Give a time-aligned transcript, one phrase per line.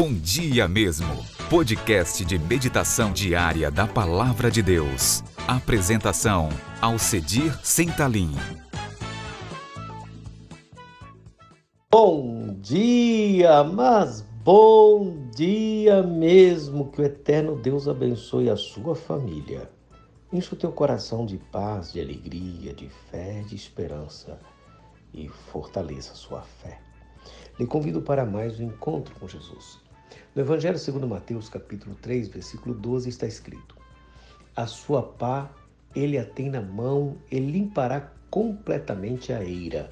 [0.00, 1.12] Bom Dia Mesmo,
[1.50, 5.24] podcast de meditação diária da Palavra de Deus.
[5.48, 8.30] Apresentação: Alcedir Sentalim.
[11.90, 16.92] Bom dia, mas bom dia mesmo.
[16.92, 19.68] Que o eterno Deus abençoe a sua família.
[20.32, 24.38] Enche o teu coração de paz, de alegria, de fé, de esperança
[25.12, 26.78] e fortaleça a sua fé.
[27.58, 29.87] Lhe convido para mais um encontro com Jesus.
[30.38, 33.76] No Evangelho segundo Mateus, capítulo 3, versículo 12, está escrito:
[34.54, 35.50] A sua pá
[35.96, 39.90] ele a tem na mão e limpará completamente a eira.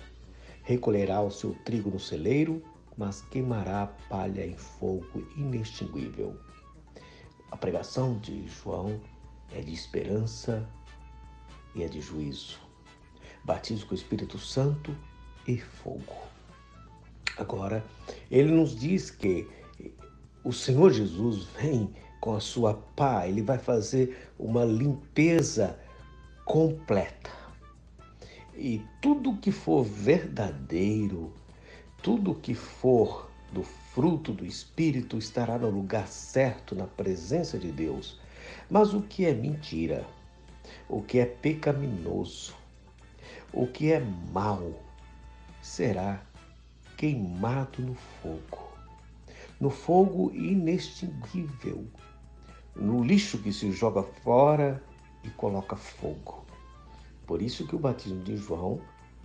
[0.63, 2.63] Recolherá o seu trigo no celeiro,
[2.97, 6.39] mas queimará a palha em fogo inextinguível.
[7.51, 9.01] A pregação de João
[9.53, 10.65] é de esperança
[11.75, 12.61] e é de juízo.
[13.43, 14.97] Batismo com o Espírito Santo
[15.49, 16.15] e fogo.
[17.37, 17.85] Agora,
[18.31, 19.49] ele nos diz que
[20.47, 25.77] o Senhor Jesus vem com a sua pá, ele vai fazer uma limpeza
[26.45, 27.33] completa.
[28.55, 31.33] E tudo que for verdadeiro,
[32.01, 38.21] tudo que for do fruto do Espírito estará no lugar certo, na presença de Deus.
[38.71, 40.07] Mas o que é mentira,
[40.89, 42.55] o que é pecaminoso,
[43.53, 43.99] o que é
[44.33, 44.81] mal,
[45.61, 46.23] será
[46.97, 48.76] queimado no fogo
[49.59, 51.87] no fogo inextinguível,
[52.75, 54.83] no lixo que se joga fora
[55.25, 56.45] e coloca fogo.
[57.27, 58.81] Por isso que o batismo de João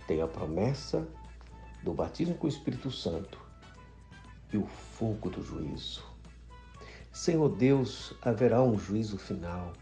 [0.06, 1.06] tem a promessa
[1.82, 3.38] do batismo com o Espírito Santo
[4.52, 6.02] e o fogo do juízo.
[7.12, 9.74] Senhor Deus, haverá um juízo final.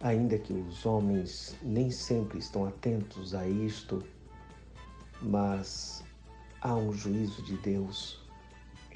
[0.00, 4.04] Ainda que os homens nem sempre estão atentos a isto,
[5.20, 6.04] mas
[6.60, 8.27] há um juízo de Deus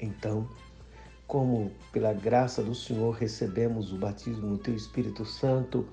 [0.03, 0.47] então,
[1.25, 5.87] como pela graça do Senhor recebemos o batismo no teu Espírito Santo,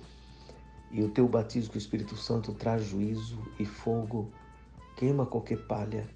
[0.90, 4.30] e o teu batismo com o Espírito Santo traz juízo e fogo,
[4.96, 6.06] queima qualquer palha,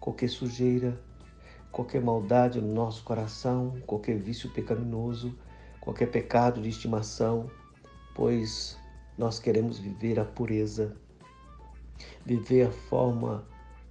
[0.00, 0.98] qualquer sujeira,
[1.70, 5.38] qualquer maldade no nosso coração, qualquer vício pecaminoso,
[5.80, 7.50] qualquer pecado de estimação,
[8.14, 8.78] pois
[9.16, 10.96] nós queremos viver a pureza,
[12.24, 13.46] viver a forma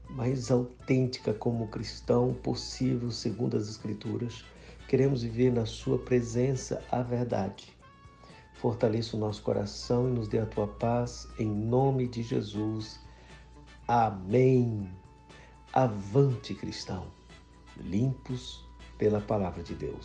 [0.10, 4.44] mais autêntica como cristão possível, segundo as Escrituras.
[4.88, 7.76] Queremos viver na Sua presença a verdade.
[8.54, 13.00] Fortaleça o nosso coração e nos dê a tua paz, em nome de Jesus.
[13.88, 14.90] Amém.
[15.74, 17.06] Avante, cristão,
[17.78, 18.66] limpos
[18.98, 19.96] pela palavra de Deus.